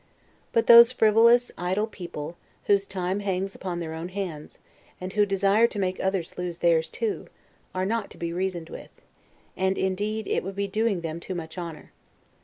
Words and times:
But 0.51 0.65
those 0.65 0.91
frivolous, 0.91 1.51
idle 1.59 1.85
people, 1.85 2.35
whose 2.63 2.87
time 2.87 3.19
hangs 3.19 3.53
upon 3.53 3.79
their 3.79 3.93
own 3.93 4.09
hands, 4.09 4.57
and 4.99 5.13
who 5.13 5.27
desire 5.27 5.67
to 5.67 5.77
make 5.77 5.99
others 5.99 6.39
lose 6.39 6.57
theirs 6.57 6.89
too, 6.89 7.27
are 7.75 7.85
not 7.85 8.09
to 8.09 8.17
be 8.17 8.33
reasoned 8.33 8.71
with: 8.71 8.89
and 9.55 9.77
indeed 9.77 10.25
it 10.25 10.43
would 10.43 10.55
be 10.55 10.67
doing 10.67 11.01
them 11.01 11.19
too 11.19 11.35
much 11.35 11.55
honor. 11.55 11.91